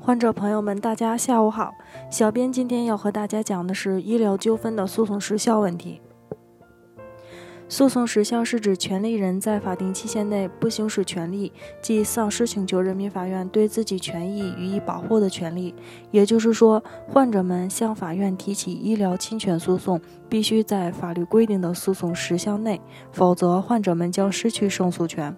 [0.00, 1.74] 患者朋友们，大家下午好。
[2.10, 6.00] 小编今天要和大家讲的是医疗纠纷的诉讼时效问题。
[7.68, 15.74] 诉讼时效是指权利人在法定期限内不行使权利，即丧失请求人民法院对自己权益予以保护的权利。
[16.10, 22.80] 也就是说，患者们向法院提起医疗侵权诉讼，必须在法律规定的诉讼时效内，
[23.12, 25.36] 否则患者们将失去胜诉权。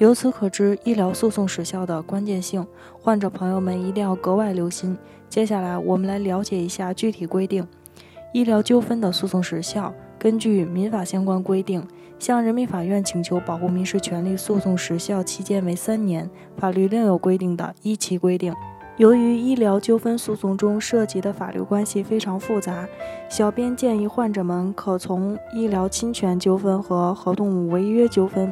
[0.00, 2.66] 由此可知，医疗诉讼时效的关键性，
[3.02, 4.96] 患者朋友们一定要格外留心。
[5.28, 7.68] 接下来，我们来了解一下具体规定。
[8.32, 11.86] 医疗纠纷的诉讼时效，根据民法相关规定，
[12.18, 16.30] 向人民法院请求保护民事权利诉讼时效期间为三年。
[16.56, 18.54] 法律另有规定的依其规定。
[18.96, 22.88] 由于医疗纠纷诉讼中涉及的法律关系非常复杂，
[23.28, 28.50] 小编建议患者们可从医疗侵权纠纷和合同违约纠纷。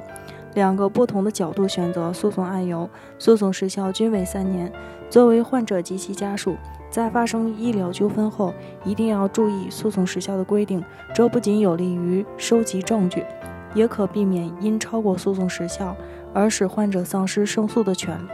[0.58, 4.72] 两个不同的角度选择诉讼案由，诉讼时效均为三年。
[5.08, 6.56] 作为患者及其家属，
[6.90, 8.52] 在发生医疗纠纷后，
[8.84, 10.82] 一定要注意诉讼时效的规定，
[11.14, 13.24] 这不仅有利于收集证据，
[13.72, 15.96] 也可避免因超过诉讼时效
[16.34, 18.28] 而使患者丧失胜诉的权利。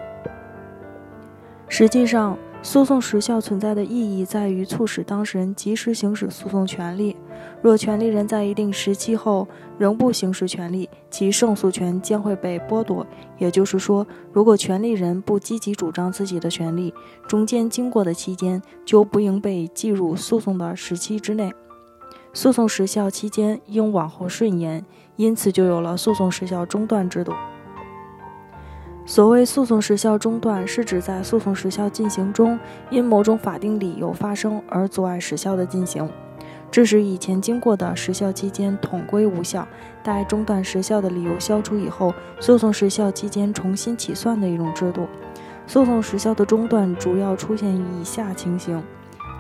[1.69, 7.15] 实际上，诉讼时效存在的意义在于促使当事人及时行使诉讼权利。
[7.61, 13.07] 若权利人在一定时期后仍不行使权利，其胜诉权将会被剥夺。
[13.37, 16.92] 也就是说，如果权利人不积极主张自己的权利，
[17.29, 21.53] 中间经过的期间就不应被计入诉讼的时期之内。
[22.33, 24.83] 诉讼时效期间应往后顺延，
[25.17, 27.35] 因此就有了诉讼时效中断制度。
[29.06, 36.08] 所谓诉讼时效中断，是指在诉讼时效进行中，因某种法定理由发生而阻碍时效的进行，
[36.70, 39.69] 致使以前经过的时效期间统归无效。
[40.02, 45.06] 待中断时效的理由消除以后，诉讼时效期间重新起算的一种制度。
[45.66, 48.83] 诉讼时效的中断主要出现于以下情形：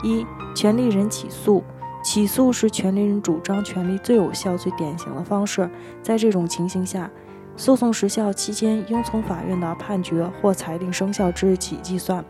[0.02, 1.64] 一、权利人起诉，
[2.02, 5.68] 起诉是权利人主张权利最有效、最典型的方式。
[6.02, 7.10] 在这种情形下，
[7.56, 12.24] 诉讼时效期间应从法院的判决或裁定生效之日起计算。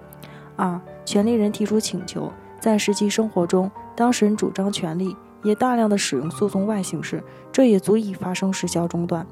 [0.56, 9.26] 二、权利人提出请求，在实际生活中，当事人主张权利，也大量的使用诉讼外形式，这也足以发生时效中断。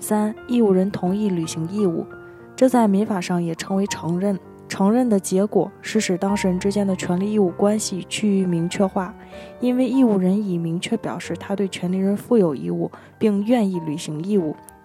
[0.00, 2.06] 三、义务人同意履行义务，
[2.54, 4.38] 这在民法上也称为承认。
[4.68, 9.14] 承认的结果是使当事人之间的权利义务关系趋于明确化，
[9.60, 14.56] 因为义务人已明确表示他对权利人负有义务，并愿意履行义务。